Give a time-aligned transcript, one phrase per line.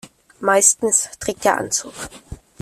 [0.39, 1.93] Meistens trägt er Anzug.